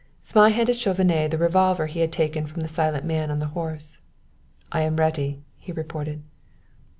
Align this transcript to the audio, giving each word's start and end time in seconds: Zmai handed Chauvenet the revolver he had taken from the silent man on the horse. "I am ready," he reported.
Zmai 0.25 0.49
handed 0.49 0.77
Chauvenet 0.77 1.29
the 1.29 1.37
revolver 1.37 1.85
he 1.85 1.99
had 1.99 2.11
taken 2.11 2.47
from 2.47 2.61
the 2.61 2.67
silent 2.67 3.05
man 3.05 3.29
on 3.29 3.37
the 3.37 3.49
horse. 3.53 3.99
"I 4.71 4.81
am 4.81 4.95
ready," 4.95 5.43
he 5.59 5.71
reported. 5.71 6.23